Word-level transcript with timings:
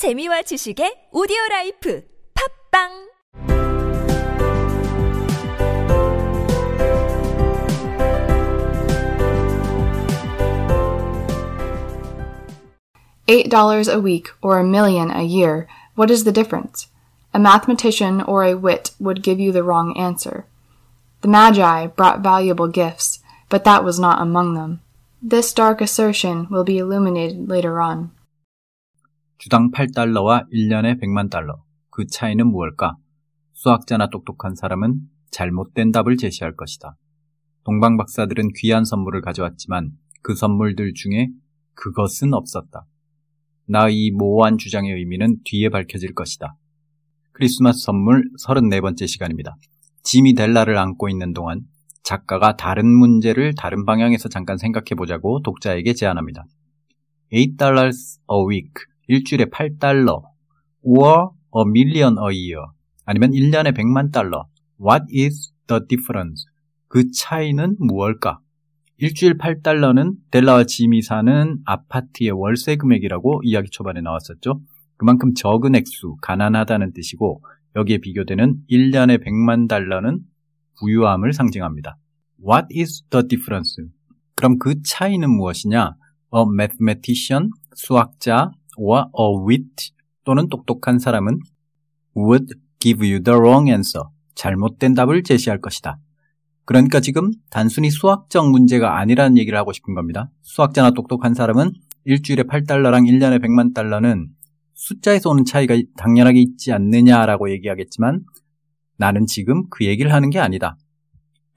재미와 0.00 0.48
지식의 0.48 1.10
오디오 1.12 1.36
라이프 1.50 2.00
팝빵 2.72 2.88
Eight 13.28 13.50
dollars 13.50 13.88
a 13.88 14.00
week 14.00 14.30
or 14.40 14.58
a 14.58 14.64
million 14.64 15.10
a 15.10 15.20
year, 15.22 15.68
what 15.96 16.10
is 16.10 16.24
the 16.24 16.32
difference? 16.32 16.88
A 17.34 17.38
mathematician 17.38 18.22
or 18.22 18.42
a 18.42 18.56
wit 18.56 18.92
would 18.98 19.22
give 19.22 19.38
you 19.38 19.52
the 19.52 19.62
wrong 19.62 19.92
answer. 19.98 20.46
The 21.20 21.28
Magi 21.28 21.88
brought 21.88 22.24
valuable 22.24 22.68
gifts, 22.68 23.20
but 23.50 23.64
that 23.64 23.84
was 23.84 24.00
not 24.00 24.22
among 24.22 24.54
them. 24.54 24.80
This 25.20 25.52
dark 25.52 25.82
assertion 25.82 26.48
will 26.48 26.64
be 26.64 26.78
illuminated 26.78 27.50
later 27.50 27.82
on. 27.82 28.12
주당 29.40 29.70
8달러와 29.70 30.50
1년에 30.52 31.00
100만 31.00 31.30
달러. 31.30 31.64
그 31.88 32.06
차이는 32.06 32.46
무엇일까? 32.48 32.96
수학자나 33.54 34.10
똑똑한 34.10 34.54
사람은 34.54 35.00
잘못된 35.30 35.92
답을 35.92 36.18
제시할 36.18 36.54
것이다. 36.56 36.98
동방 37.64 37.96
박사들은 37.96 38.50
귀한 38.58 38.84
선물을 38.84 39.22
가져왔지만 39.22 39.92
그 40.20 40.34
선물들 40.34 40.92
중에 40.92 41.28
그것은 41.72 42.34
없었다. 42.34 42.84
나이 43.64 44.10
모호한 44.10 44.58
주장의 44.58 44.92
의미는 44.92 45.38
뒤에 45.46 45.70
밝혀질 45.70 46.12
것이다. 46.12 46.56
크리스마스 47.32 47.84
선물 47.86 48.24
34번째 48.46 49.08
시간입니다. 49.08 49.56
지미 50.02 50.34
델라를 50.34 50.76
안고 50.76 51.08
있는 51.08 51.32
동안 51.32 51.62
작가가 52.02 52.56
다른 52.56 52.86
문제를 52.86 53.54
다른 53.56 53.86
방향에서 53.86 54.28
잠깐 54.28 54.58
생각해 54.58 54.96
보자고 54.98 55.40
독자에게 55.40 55.94
제안합니다. 55.94 56.44
8 57.32 57.56
dollars 57.56 58.20
a 58.30 58.36
week, 58.46 58.89
일주일에 59.10 59.46
8달러, 59.46 60.22
or 60.82 61.30
a 61.56 61.62
million 61.66 62.14
a 62.16 62.32
year, 62.32 62.62
아니면 63.04 63.32
1년에 63.32 63.76
100만 63.76 64.12
달러. 64.12 64.46
What 64.80 65.06
is 65.12 65.52
the 65.66 65.80
difference? 65.88 66.44
그 66.86 67.10
차이는 67.10 67.76
무엇일까? 67.80 68.38
일주일 68.98 69.36
8달러는 69.36 70.14
델라와 70.30 70.62
지미 70.64 71.02
사는 71.02 71.58
아파트의 71.64 72.30
월세 72.30 72.76
금액이라고 72.76 73.40
이야기 73.42 73.68
초반에 73.70 74.00
나왔었죠. 74.00 74.60
그만큼 74.96 75.34
적은 75.34 75.74
액수, 75.74 76.16
가난하다는 76.22 76.92
뜻이고 76.92 77.42
여기에 77.74 77.98
비교되는 77.98 78.58
1년에 78.70 79.24
100만 79.24 79.68
달러는 79.68 80.20
부유함을 80.78 81.32
상징합니다. 81.32 81.96
What 82.38 82.68
is 82.78 83.02
the 83.10 83.26
difference? 83.26 83.76
그럼 84.36 84.58
그 84.58 84.80
차이는 84.82 85.28
무엇이냐? 85.30 85.94
A 86.32 86.42
mathematician, 86.54 87.50
수학자, 87.74 88.52
or 88.80 89.04
a 89.18 89.46
wit, 89.46 89.92
또는 90.24 90.48
똑똑한 90.48 90.98
사람은 90.98 91.38
would 92.16 92.54
give 92.78 93.06
you 93.06 93.22
the 93.22 93.38
wrong 93.38 93.70
answer, 93.70 94.08
잘못된 94.34 94.94
답을 94.94 95.22
제시할 95.22 95.60
것이다. 95.60 95.98
그러니까 96.64 97.00
지금 97.00 97.30
단순히 97.50 97.90
수학적 97.90 98.48
문제가 98.50 98.98
아니라는 98.98 99.36
얘기를 99.38 99.58
하고 99.58 99.72
싶은 99.72 99.94
겁니다. 99.94 100.30
수학자나 100.42 100.92
똑똑한 100.92 101.34
사람은 101.34 101.72
일주일에 102.04 102.44
8달러랑 102.44 103.08
1년에 103.08 103.42
100만 103.42 103.74
달러는 103.74 104.28
숫자에서 104.74 105.30
오는 105.30 105.44
차이가 105.44 105.76
당연하게 105.96 106.40
있지 106.40 106.72
않느냐라고 106.72 107.50
얘기하겠지만 107.50 108.22
나는 108.96 109.26
지금 109.26 109.64
그 109.68 109.84
얘기를 109.84 110.12
하는 110.12 110.30
게 110.30 110.38
아니다. 110.38 110.76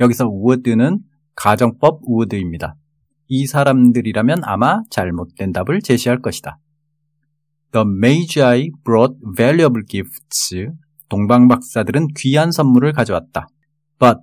여기서 0.00 0.26
would는 0.28 1.00
가정법 1.36 2.02
would입니다. 2.08 2.76
이 3.28 3.46
사람들이라면 3.46 4.38
아마 4.44 4.82
잘못된 4.90 5.52
답을 5.52 5.80
제시할 5.82 6.20
것이다. 6.20 6.58
The 7.72 7.86
Magi 7.86 8.70
brought 8.84 9.16
valuable 9.34 9.82
gifts. 9.86 10.54
동방 11.08 11.48
박사들은 11.48 12.08
귀한 12.18 12.52
선물을 12.52 12.92
가져왔다. 12.92 13.48
But 13.98 14.20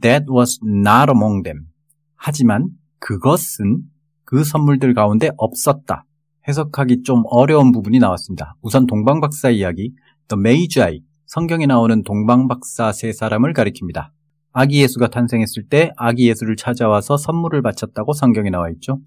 that 0.00 0.26
was 0.28 0.58
not 0.64 1.08
among 1.08 1.44
them. 1.44 1.68
하지만 2.16 2.70
그것은 2.98 3.82
그 4.24 4.42
선물들 4.42 4.94
가운데 4.94 5.30
없었다. 5.36 6.04
해석하기 6.48 7.02
좀 7.02 7.22
어려운 7.26 7.70
부분이 7.70 8.00
나왔습니다. 8.00 8.56
우선 8.62 8.86
동방 8.86 9.20
박사 9.20 9.50
이야기, 9.50 9.92
The 10.26 10.40
Magi, 10.40 11.02
성경에 11.26 11.66
나오는 11.66 12.02
동방 12.02 12.48
박사 12.48 12.90
세 12.90 13.12
사람을 13.12 13.52
가리킵니다. 13.52 14.10
아기 14.52 14.82
예수가 14.82 15.08
탄생했을 15.08 15.68
때 15.68 15.92
아기 15.96 16.28
예수를 16.28 16.56
찾아와서 16.56 17.16
선물을 17.16 17.62
바쳤다고 17.62 18.12
성경에 18.12 18.50
나와 18.50 18.70
있죠. 18.70 18.98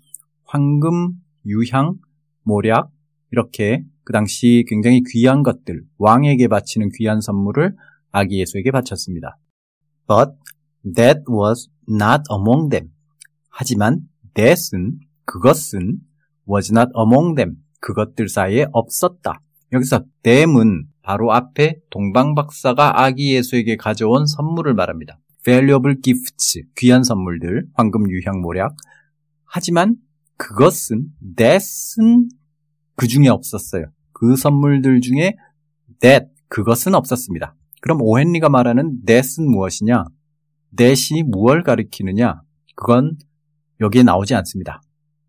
황금, 0.45 1.09
유향, 1.45 1.95
모략, 2.43 2.89
이렇게 3.31 3.83
그 4.03 4.13
당시 4.13 4.65
굉장히 4.67 5.01
귀한 5.11 5.43
것들, 5.43 5.83
왕에게 5.97 6.47
바치는 6.47 6.89
귀한 6.97 7.21
선물을 7.21 7.75
아기 8.11 8.39
예수에게 8.39 8.71
바쳤습니다. 8.71 9.37
But 10.07 10.31
that 10.95 11.21
was 11.29 11.69
not 11.89 12.23
among 12.31 12.69
them. 12.69 12.91
하지만 13.49 14.01
that은, 14.33 14.99
그것은 15.25 15.99
was 16.49 16.71
not 16.71 16.91
among 16.97 17.35
them. 17.35 17.57
그것들 17.79 18.27
사이에 18.29 18.67
없었다. 18.71 19.41
여기서 19.73 20.03
them은 20.23 20.87
바로 21.01 21.31
앞에 21.31 21.77
동방 21.89 22.35
박사가 22.35 23.03
아기 23.03 23.33
예수에게 23.35 23.77
가져온 23.77 24.25
선물을 24.25 24.73
말합니다. 24.73 25.19
valuable 25.43 25.99
gifts, 26.01 26.61
귀한 26.77 27.03
선물들, 27.03 27.67
황금, 27.73 28.09
유향, 28.09 28.41
모략. 28.41 28.75
하지만 29.45 29.95
그것은 30.37 31.07
that은 31.35 32.29
그 33.01 33.07
중에 33.07 33.29
없었어요. 33.29 33.85
그 34.13 34.35
선물들 34.35 35.01
중에 35.01 35.35
that, 36.01 36.27
그것은 36.49 36.93
없었습니다. 36.93 37.55
그럼 37.81 37.97
오헨리가 37.99 38.47
말하는 38.47 39.03
that은 39.07 39.49
무엇이냐? 39.49 40.03
that이 40.77 41.23
무엇을 41.23 41.63
가리키느냐? 41.63 42.41
그건 42.75 43.17
여기에 43.79 44.03
나오지 44.03 44.35
않습니다. 44.35 44.83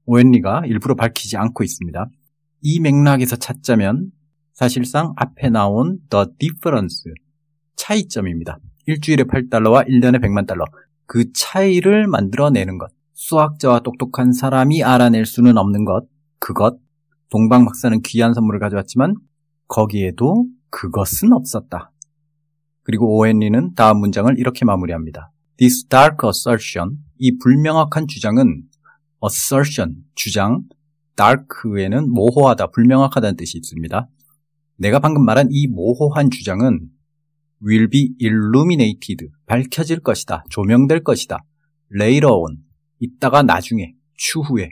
오헨리가 0.05 0.65
일부러 0.67 0.95
밝히지 0.95 1.39
않고 1.39 1.65
있습니다. 1.65 2.11
이 2.61 2.81
맥락에서 2.81 3.37
찾자면 3.37 4.11
사실상 4.53 5.15
앞에 5.17 5.49
나온 5.49 5.99
the 6.11 6.27
difference, 6.39 7.05
차이점입니다. 7.77 8.59
일주일에 8.85 9.25
8달러와 9.25 9.89
1년에 9.89 10.23
100만 10.23 10.47
달러. 10.47 10.67
그 11.07 11.33
차이를 11.33 12.07
만들어내는 12.07 12.77
것. 12.77 12.91
수학자와 13.15 13.81
똑똑한 13.81 14.35
사람이 14.35 14.85
알아낼 14.85 15.25
수는 15.25 15.57
없는 15.57 15.87
것. 15.87 16.05
그것. 16.39 16.77
동방 17.33 17.65
박사는 17.65 17.99
귀한 18.03 18.35
선물을 18.35 18.61
가져왔지만 18.61 19.15
거기에도 19.67 20.45
그것은 20.69 21.33
없었다. 21.33 21.91
그리고 22.83 23.17
오헨리는 23.17 23.73
다음 23.75 24.01
문장을 24.01 24.39
이렇게 24.39 24.67
마무리합니다. 24.67 25.33
This 25.57 25.89
dark 25.89 26.29
assertion, 26.29 26.99
이 27.17 27.39
불명확한 27.39 28.07
주장은 28.07 28.65
assertion, 29.25 30.05
주장, 30.15 30.65
dark에는 31.17 32.11
모호하다, 32.11 32.67
불명확하다는 32.67 33.37
뜻이 33.37 33.57
있습니다. 33.57 34.09
내가 34.77 34.99
방금 34.99 35.25
말한 35.25 35.49
이 35.51 35.69
모호한 35.69 36.29
주장은 36.31 36.91
will 37.67 37.89
be 37.89 38.11
illuminated, 38.21 39.29
밝혀질 39.47 40.01
것이다, 40.01 40.45
조명될 40.51 41.03
것이다. 41.03 41.39
later 41.95 42.31
on, 42.31 42.59
이따가 42.99 43.43
나중에, 43.43 43.95
추후에. 44.17 44.69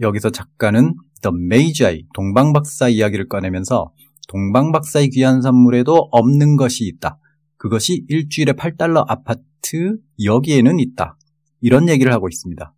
여기서 0.00 0.30
작가는 0.30 0.94
The 1.22 1.34
Magi, 1.34 2.04
동방박사 2.14 2.88
이야기를 2.88 3.28
꺼내면서 3.28 3.92
동방박사의 4.28 5.10
귀한 5.10 5.42
선물에도 5.42 6.08
없는 6.10 6.56
것이 6.56 6.84
있다. 6.86 7.18
그것이 7.56 8.04
일주일에 8.08 8.52
8달러 8.52 9.04
아파트 9.08 9.96
여기에는 10.22 10.78
있다. 10.78 11.16
이런 11.60 11.88
얘기를 11.88 12.12
하고 12.12 12.28
있습니다. 12.28 12.72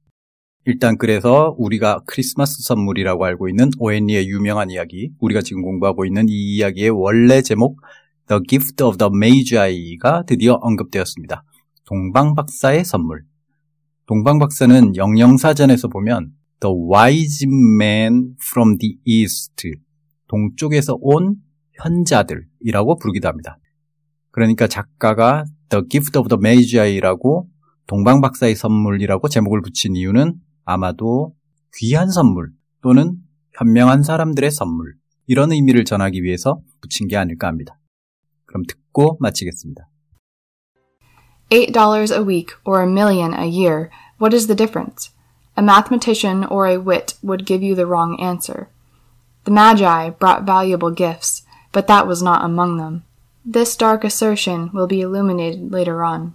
일단 0.66 0.98
그래서 0.98 1.54
우리가 1.58 2.02
크리스마스 2.06 2.62
선물이라고 2.62 3.24
알고 3.24 3.48
있는 3.48 3.70
오헨리의 3.78 4.28
유명한 4.28 4.70
이야기, 4.70 5.10
우리가 5.18 5.42
지금 5.42 5.62
공부하고 5.62 6.04
있는 6.04 6.28
이 6.28 6.56
이야기의 6.56 6.90
원래 6.90 7.43
제목 7.43 7.81
The 8.28 8.43
Gift 8.48 8.84
of 8.84 8.98
the 8.98 9.10
Magi가 9.12 10.25
드디어 10.26 10.54
언급되었습니다. 10.60 11.44
동방박사의 11.86 12.84
선물. 12.84 13.25
동방박사는 14.06 14.96
영영사전에서 14.96 15.88
보면 15.88 16.32
The 16.60 16.74
wise 16.74 17.46
man 17.48 18.36
from 18.38 18.76
the 18.78 18.98
east. 19.04 19.62
동쪽에서 20.28 20.98
온 21.00 21.36
현자들이라고 21.82 22.98
부르기도 22.98 23.28
합니다. 23.28 23.58
그러니까 24.30 24.66
작가가 24.66 25.44
The 25.70 25.84
Gift 25.88 26.18
of 26.18 26.28
the 26.28 26.38
Magi라고 26.38 27.48
동방박사의 27.86 28.54
선물이라고 28.54 29.28
제목을 29.28 29.62
붙인 29.62 29.96
이유는 29.96 30.34
아마도 30.64 31.34
귀한 31.76 32.10
선물 32.10 32.50
또는 32.82 33.16
현명한 33.58 34.02
사람들의 34.02 34.50
선물 34.50 34.94
이런 35.26 35.52
의미를 35.52 35.84
전하기 35.84 36.22
위해서 36.22 36.60
붙인 36.80 37.08
게 37.08 37.16
아닐까 37.16 37.46
합니다. 37.48 37.78
그럼 38.44 38.64
듣고 38.68 39.16
마치겠습니다. 39.20 39.88
Eight 41.52 41.72
dollars 41.72 42.12
a 42.12 42.20
week 42.20 42.54
or 42.64 42.82
a 42.82 42.88
million 42.88 43.32
a 43.34 43.48
year, 43.48 43.88
what 44.20 44.34
is 44.36 44.46
the 44.46 44.56
difference? 44.56 45.10
A 45.60 45.62
mathematician 45.62 46.46
or 46.46 46.66
a 46.66 46.78
wit 46.78 47.18
would 47.22 47.44
give 47.44 47.62
you 47.62 47.74
the 47.74 47.84
wrong 47.84 48.18
answer. 48.18 48.70
The 49.44 49.50
Magi 49.50 50.08
brought 50.08 50.44
valuable 50.44 50.90
gifts, 50.90 51.42
but 51.70 51.86
that 51.86 52.06
was 52.06 52.22
not 52.22 52.42
among 52.42 52.78
them. 52.78 53.04
This 53.44 53.76
dark 53.76 54.02
assertion 54.02 54.70
will 54.72 54.86
be 54.86 55.02
illuminated 55.02 55.70
later 55.70 56.02
on. 56.02 56.32